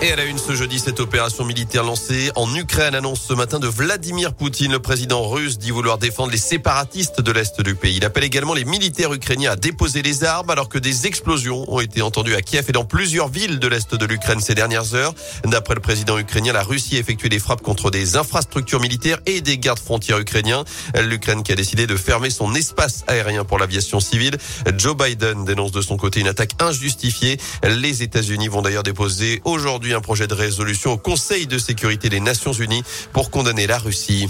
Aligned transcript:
Et 0.00 0.12
à 0.12 0.16
la 0.16 0.26
une 0.26 0.38
ce 0.38 0.54
jeudi, 0.54 0.78
cette 0.78 1.00
opération 1.00 1.44
militaire 1.44 1.82
lancée 1.82 2.30
en 2.36 2.54
Ukraine 2.54 2.94
annonce 2.94 3.20
ce 3.20 3.34
matin 3.34 3.58
de 3.58 3.66
Vladimir 3.66 4.32
Poutine. 4.32 4.70
Le 4.70 4.78
président 4.78 5.28
russe 5.28 5.58
dit 5.58 5.72
vouloir 5.72 5.98
défendre 5.98 6.30
les 6.30 6.38
séparatistes 6.38 7.20
de 7.20 7.32
l'Est 7.32 7.60
du 7.60 7.74
pays. 7.74 7.96
Il 7.96 8.04
appelle 8.04 8.22
également 8.22 8.54
les 8.54 8.64
militaires 8.64 9.12
ukrainiens 9.12 9.50
à 9.50 9.56
déposer 9.56 10.02
les 10.02 10.22
armes 10.22 10.50
alors 10.50 10.68
que 10.68 10.78
des 10.78 11.08
explosions 11.08 11.64
ont 11.66 11.80
été 11.80 12.00
entendues 12.00 12.36
à 12.36 12.42
Kiev 12.42 12.66
et 12.68 12.72
dans 12.72 12.84
plusieurs 12.84 13.26
villes 13.26 13.58
de 13.58 13.66
l'Est 13.66 13.92
de 13.92 14.06
l'Ukraine 14.06 14.38
ces 14.38 14.54
dernières 14.54 14.94
heures. 14.94 15.14
D'après 15.44 15.74
le 15.74 15.80
président 15.80 16.16
ukrainien, 16.16 16.52
la 16.52 16.62
Russie 16.62 16.96
a 16.96 17.00
effectué 17.00 17.28
des 17.28 17.40
frappes 17.40 17.62
contre 17.62 17.90
des 17.90 18.16
infrastructures 18.16 18.80
militaires 18.80 19.18
et 19.26 19.40
des 19.40 19.58
gardes 19.58 19.80
frontières 19.80 20.20
ukrainiens. 20.20 20.62
L'Ukraine 20.94 21.42
qui 21.42 21.50
a 21.50 21.56
décidé 21.56 21.88
de 21.88 21.96
fermer 21.96 22.30
son 22.30 22.54
espace 22.54 23.02
aérien 23.08 23.44
pour 23.44 23.58
l'aviation 23.58 23.98
civile. 23.98 24.36
Joe 24.76 24.96
Biden 24.96 25.44
dénonce 25.44 25.72
de 25.72 25.82
son 25.82 25.96
côté 25.96 26.20
une 26.20 26.28
attaque 26.28 26.52
injustifiée. 26.60 27.36
Les 27.64 28.04
États-Unis 28.04 28.46
vont 28.46 28.62
d'ailleurs 28.62 28.84
déposer 28.84 29.42
aujourd'hui 29.44 29.87
un 29.94 30.00
projet 30.00 30.26
de 30.26 30.34
résolution 30.34 30.92
au 30.92 30.98
Conseil 30.98 31.46
de 31.46 31.58
sécurité 31.58 32.08
des 32.08 32.20
Nations 32.20 32.52
Unies 32.52 32.82
pour 33.12 33.30
condamner 33.30 33.66
la 33.66 33.78
Russie. 33.78 34.28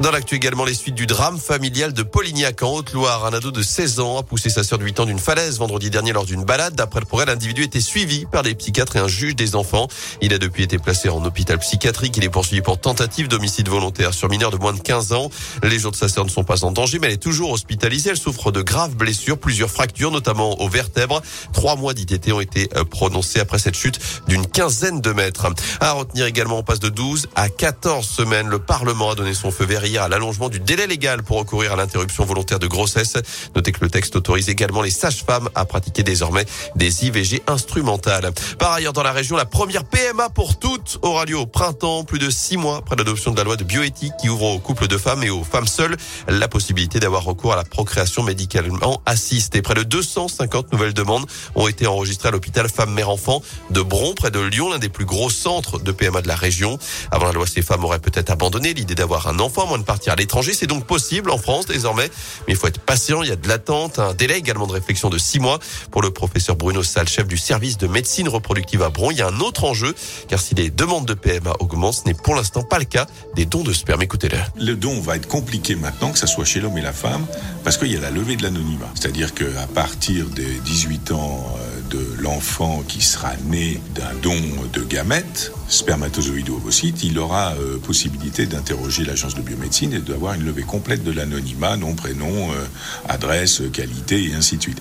Dans 0.00 0.10
l'actu 0.10 0.34
également, 0.34 0.64
les 0.64 0.74
suites 0.74 0.96
du 0.96 1.06
drame 1.06 1.38
familial 1.38 1.92
de 1.92 2.02
Polignac 2.02 2.64
en 2.64 2.72
Haute-Loire. 2.72 3.26
Un 3.26 3.32
ado 3.32 3.52
de 3.52 3.62
16 3.62 4.00
ans 4.00 4.18
a 4.18 4.24
poussé 4.24 4.50
sa 4.50 4.64
sœur 4.64 4.76
de 4.78 4.84
8 4.84 5.00
ans 5.00 5.04
d'une 5.06 5.20
falaise 5.20 5.58
vendredi 5.58 5.88
dernier 5.88 6.12
lors 6.12 6.26
d'une 6.26 6.44
balade. 6.44 6.74
D'après 6.74 6.98
le 6.98 7.06
progrès, 7.06 7.26
l'individu 7.26 7.62
était 7.62 7.80
suivi 7.80 8.26
par 8.26 8.42
des 8.42 8.56
psychiatres 8.56 8.96
et 8.96 8.98
un 8.98 9.06
juge 9.06 9.36
des 9.36 9.54
enfants. 9.54 9.86
Il 10.20 10.34
a 10.34 10.38
depuis 10.38 10.64
été 10.64 10.78
placé 10.78 11.08
en 11.08 11.24
hôpital 11.24 11.60
psychiatrique. 11.60 12.16
Il 12.16 12.24
est 12.24 12.28
poursuivi 12.28 12.60
pour 12.60 12.80
tentative 12.80 13.28
d'homicide 13.28 13.68
volontaire 13.68 14.12
sur 14.14 14.28
mineur 14.28 14.50
de 14.50 14.56
moins 14.56 14.72
de 14.72 14.80
15 14.80 15.12
ans. 15.12 15.30
Les 15.62 15.78
jours 15.78 15.92
de 15.92 15.96
sa 15.96 16.08
sœur 16.08 16.24
ne 16.24 16.30
sont 16.30 16.44
pas 16.44 16.64
en 16.64 16.72
danger, 16.72 16.98
mais 16.98 17.06
elle 17.06 17.14
est 17.14 17.18
toujours 17.18 17.52
hospitalisée. 17.52 18.10
Elle 18.10 18.16
souffre 18.16 18.50
de 18.50 18.62
graves 18.62 18.96
blessures, 18.96 19.38
plusieurs 19.38 19.70
fractures, 19.70 20.10
notamment 20.10 20.60
aux 20.60 20.68
vertèbres. 20.68 21.22
Trois 21.52 21.76
mois 21.76 21.94
d'ITT 21.94 22.32
ont 22.32 22.40
été 22.40 22.68
euh, 22.76 22.84
prononcés 22.84 23.38
après 23.38 23.60
cette 23.60 23.76
chute 23.76 24.00
d'une 24.26 24.44
quinzaine 24.44 25.00
de 25.00 25.12
mètres. 25.12 25.46
À 25.78 25.92
retenir 25.92 26.26
également, 26.26 26.58
on 26.58 26.64
passe 26.64 26.80
de 26.80 26.88
12 26.88 27.28
à 27.36 27.48
14 27.48 28.04
semaines. 28.04 28.48
Le 28.48 28.58
Parlement 28.58 29.12
a 29.12 29.14
donné 29.14 29.34
son 29.34 29.52
feu 29.52 29.64
vert 29.64 29.83
hier 29.86 30.02
à 30.02 30.08
l'allongement 30.08 30.48
du 30.48 30.60
délai 30.60 30.86
légal 30.86 31.22
pour 31.22 31.38
recourir 31.38 31.72
à 31.72 31.76
l'interruption 31.76 32.24
volontaire 32.24 32.58
de 32.58 32.66
grossesse. 32.66 33.16
Notez 33.54 33.72
que 33.72 33.80
le 33.80 33.90
texte 33.90 34.16
autorise 34.16 34.48
également 34.48 34.82
les 34.82 34.90
sages-femmes 34.90 35.48
à 35.54 35.64
pratiquer 35.64 36.02
désormais 36.02 36.44
des 36.76 37.06
IVG 37.06 37.42
instrumentales. 37.46 38.32
Par 38.58 38.72
ailleurs, 38.72 38.92
dans 38.92 39.02
la 39.02 39.12
région, 39.12 39.36
la 39.36 39.44
première 39.44 39.84
PMA 39.84 40.28
pour 40.30 40.58
toutes 40.58 40.98
aura 41.02 41.24
lieu 41.24 41.38
au 41.38 41.46
printemps, 41.46 42.04
plus 42.04 42.18
de 42.18 42.30
six 42.30 42.56
mois 42.56 42.78
après 42.78 42.96
l'adoption 42.96 43.30
de 43.30 43.36
la 43.36 43.44
loi 43.44 43.56
de 43.56 43.64
bioéthique 43.64 44.12
qui 44.20 44.28
ouvre 44.28 44.46
aux 44.46 44.58
couples 44.58 44.88
de 44.88 44.98
femmes 44.98 45.22
et 45.22 45.30
aux 45.30 45.44
femmes 45.44 45.66
seules 45.66 45.96
la 46.28 46.48
possibilité 46.48 47.00
d'avoir 47.00 47.24
recours 47.24 47.52
à 47.52 47.56
la 47.56 47.64
procréation 47.64 48.22
médicalement 48.22 49.02
assistée. 49.06 49.62
Près 49.62 49.74
de 49.74 49.82
250 49.82 50.72
nouvelles 50.72 50.94
demandes 50.94 51.26
ont 51.54 51.68
été 51.68 51.86
enregistrées 51.86 52.28
à 52.28 52.32
l'hôpital 52.32 52.68
femmes-mère-enfants 52.68 53.42
de 53.70 53.82
Bron, 53.82 54.14
près 54.14 54.30
de 54.30 54.40
Lyon, 54.40 54.70
l'un 54.70 54.78
des 54.78 54.88
plus 54.88 55.04
gros 55.04 55.30
centres 55.30 55.78
de 55.78 55.92
PMA 55.92 56.22
de 56.22 56.28
la 56.28 56.36
région. 56.36 56.78
Avant 57.10 57.26
la 57.26 57.32
loi, 57.32 57.46
ces 57.46 57.62
femmes 57.62 57.84
auraient 57.84 57.98
peut-être 57.98 58.30
abandonné 58.30 58.74
l'idée 58.74 58.94
d'avoir 58.94 59.28
un 59.28 59.38
enfant, 59.38 59.66
de 59.78 59.84
partir 59.84 60.12
à 60.12 60.16
l'étranger. 60.16 60.52
C'est 60.54 60.66
donc 60.66 60.86
possible 60.86 61.30
en 61.30 61.38
France 61.38 61.66
désormais, 61.66 62.10
mais 62.46 62.54
il 62.54 62.56
faut 62.56 62.66
être 62.66 62.80
patient. 62.80 63.22
Il 63.22 63.28
y 63.28 63.32
a 63.32 63.36
de 63.36 63.48
l'attente, 63.48 63.98
un 63.98 64.14
délai 64.14 64.36
également 64.36 64.66
de 64.66 64.72
réflexion 64.72 65.10
de 65.10 65.18
six 65.18 65.40
mois 65.40 65.58
pour 65.90 66.02
le 66.02 66.10
professeur 66.10 66.56
Bruno 66.56 66.82
Salle, 66.82 67.08
chef 67.08 67.26
du 67.26 67.36
service 67.36 67.78
de 67.78 67.86
médecine 67.86 68.28
reproductive 68.28 68.82
à 68.82 68.90
Bron. 68.90 69.10
Il 69.10 69.18
y 69.18 69.22
a 69.22 69.28
un 69.28 69.40
autre 69.40 69.64
enjeu, 69.64 69.94
car 70.28 70.40
si 70.40 70.54
les 70.54 70.70
demandes 70.70 71.06
de 71.06 71.14
PMA 71.14 71.52
augmentent, 71.60 71.94
ce 71.94 72.04
n'est 72.06 72.14
pour 72.14 72.34
l'instant 72.34 72.62
pas 72.62 72.78
le 72.78 72.84
cas 72.84 73.06
des 73.34 73.46
dons 73.46 73.62
de 73.62 73.72
sperme. 73.72 74.02
Écoutez-le. 74.02 74.38
Le 74.56 74.74
don 74.74 75.00
va 75.00 75.16
être 75.16 75.28
compliqué 75.28 75.74
maintenant, 75.74 76.12
que 76.12 76.18
ce 76.18 76.26
soit 76.26 76.44
chez 76.44 76.60
l'homme 76.60 76.78
et 76.78 76.82
la 76.82 76.92
femme, 76.92 77.26
parce 77.62 77.78
qu'il 77.78 77.92
y 77.92 77.96
a 77.96 78.00
la 78.00 78.10
levée 78.10 78.36
de 78.36 78.42
l'anonymat. 78.42 78.90
C'est-à-dire 78.94 79.34
qu'à 79.34 79.66
partir 79.74 80.26
des 80.26 80.58
18 80.64 81.12
ans 81.12 81.56
euh, 81.58 81.80
l'enfant 82.24 82.82
qui 82.88 83.02
sera 83.02 83.32
né 83.44 83.78
d'un 83.94 84.14
don 84.22 84.40
de 84.72 84.80
gamètes, 84.80 85.52
spermatozoïdes 85.68 86.48
ou 86.48 86.56
ovocytes, 86.56 87.04
il 87.04 87.18
aura 87.18 87.52
euh, 87.52 87.78
possibilité 87.78 88.46
d'interroger 88.46 89.04
l'agence 89.04 89.34
de 89.34 89.42
biomédecine 89.42 89.92
et 89.92 89.98
d'avoir 89.98 90.32
une 90.32 90.44
levée 90.44 90.62
complète 90.62 91.04
de 91.04 91.12
l'anonymat, 91.12 91.76
nom, 91.76 91.94
prénom, 91.94 92.50
euh, 92.52 92.64
adresse, 93.08 93.62
qualité 93.72 94.30
et 94.30 94.34
ainsi 94.34 94.56
de 94.56 94.62
suite. 94.62 94.80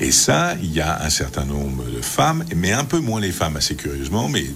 Et 0.00 0.10
ça, 0.10 0.54
il 0.62 0.72
y 0.72 0.80
a 0.80 1.02
un 1.02 1.10
certain 1.10 1.44
nombre 1.44 1.84
de 1.84 2.00
femmes, 2.00 2.44
mais 2.56 2.72
un 2.72 2.84
peu 2.84 3.00
moins 3.00 3.20
les 3.20 3.32
femmes 3.32 3.56
assez 3.56 3.74
curieusement, 3.74 4.28
mais 4.28 4.46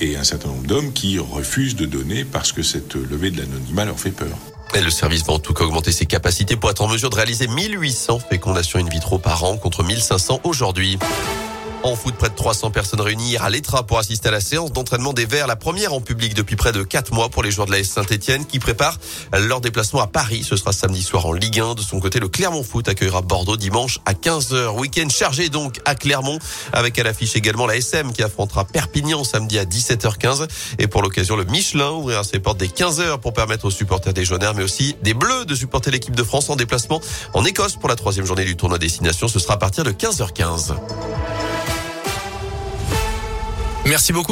et 0.00 0.16
un 0.16 0.24
certain 0.24 0.48
nombre 0.48 0.66
d'hommes 0.66 0.92
qui 0.94 1.18
refusent 1.18 1.76
de 1.76 1.84
donner 1.84 2.24
parce 2.24 2.52
que 2.52 2.62
cette 2.62 2.94
levée 2.94 3.30
de 3.30 3.38
l'anonymat 3.38 3.84
leur 3.84 4.00
fait 4.00 4.12
peur. 4.12 4.38
Le 4.74 4.90
service 4.90 5.24
va 5.26 5.34
en 5.34 5.38
tout 5.38 5.52
cas 5.52 5.64
augmenter 5.64 5.92
ses 5.92 6.06
capacités 6.06 6.56
pour 6.56 6.70
être 6.70 6.80
en 6.80 6.88
mesure 6.88 7.10
de 7.10 7.16
réaliser 7.16 7.46
1800 7.48 8.20
fécondations 8.30 8.78
in 8.78 8.88
vitro 8.88 9.18
par 9.18 9.44
an 9.44 9.58
contre 9.58 9.84
1500 9.84 10.40
aujourd'hui. 10.44 10.98
En 11.84 11.96
foot, 11.96 12.14
près 12.14 12.28
de 12.28 12.34
300 12.36 12.70
personnes 12.70 13.00
réunies 13.00 13.36
à 13.38 13.50
l'Etra 13.50 13.84
pour 13.84 13.98
assister 13.98 14.28
à 14.28 14.30
la 14.30 14.40
séance 14.40 14.72
d'entraînement 14.72 15.12
des 15.12 15.26
Verts, 15.26 15.48
la 15.48 15.56
première 15.56 15.92
en 15.92 16.00
public 16.00 16.32
depuis 16.32 16.54
près 16.54 16.70
de 16.70 16.84
4 16.84 17.12
mois 17.12 17.28
pour 17.28 17.42
les 17.42 17.50
joueurs 17.50 17.66
de 17.66 17.72
la 17.72 17.80
S 17.80 17.90
Saint-Etienne 17.90 18.46
qui 18.46 18.60
préparent 18.60 18.98
leur 19.36 19.60
déplacement 19.60 20.00
à 20.00 20.06
Paris. 20.06 20.44
Ce 20.48 20.54
sera 20.54 20.72
samedi 20.72 21.02
soir 21.02 21.26
en 21.26 21.32
Ligue 21.32 21.58
1. 21.58 21.74
De 21.74 21.80
son 21.80 21.98
côté, 21.98 22.20
le 22.20 22.28
Clermont 22.28 22.62
Foot 22.62 22.88
accueillera 22.88 23.22
Bordeaux 23.22 23.56
dimanche 23.56 23.98
à 24.06 24.12
15h. 24.12 24.78
Week-end 24.78 25.08
chargé 25.08 25.48
donc 25.48 25.80
à 25.84 25.96
Clermont 25.96 26.38
avec 26.72 27.00
à 27.00 27.02
l'affiche 27.02 27.34
également 27.34 27.66
la 27.66 27.76
SM 27.76 28.12
qui 28.12 28.22
affrontera 28.22 28.64
Perpignan 28.64 29.24
samedi 29.24 29.58
à 29.58 29.64
17h15. 29.64 30.46
Et 30.78 30.86
pour 30.86 31.02
l'occasion, 31.02 31.34
le 31.34 31.44
Michelin 31.44 31.90
ouvrira 31.90 32.22
ses 32.22 32.38
portes 32.38 32.58
dès 32.58 32.66
15h 32.66 33.18
pour 33.18 33.32
permettre 33.32 33.64
aux 33.64 33.72
supporters 33.72 34.14
des 34.14 34.24
Jaunards 34.24 34.54
mais 34.54 34.62
aussi 34.62 34.94
des 35.02 35.14
Bleus 35.14 35.46
de 35.46 35.56
supporter 35.56 35.90
l'équipe 35.90 36.14
de 36.14 36.22
France 36.22 36.48
en 36.48 36.54
déplacement 36.54 37.00
en 37.34 37.44
Écosse 37.44 37.74
pour 37.74 37.88
la 37.88 37.96
troisième 37.96 38.24
journée 38.24 38.44
du 38.44 38.56
tournoi 38.56 38.78
destination. 38.78 39.26
Ce 39.26 39.40
sera 39.40 39.54
à 39.54 39.58
partir 39.58 39.82
de 39.82 39.90
15h15. 39.90 40.74
Merci 43.92 44.14
beaucoup. 44.14 44.20